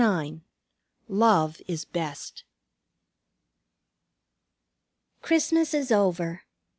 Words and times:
IX 0.03 0.39
LOVE 1.09 1.61
IS 1.67 1.85
BEST 1.85 2.43
Christmas 5.21 5.75
is 5.75 5.91
over. 5.91 6.41